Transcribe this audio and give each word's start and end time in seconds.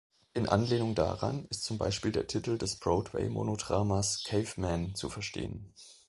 In 0.33 0.49
Anlehnung 0.49 0.95
daran 0.95 1.45
ist 1.51 1.63
zum 1.63 1.77
Beispiel 1.77 2.11
der 2.11 2.25
Titel 2.25 2.57
des 2.57 2.77
Broadway-Monodramas 2.79 4.23
Caveman 4.23 4.95
zu 4.95 5.11
verstehen. 5.11 5.75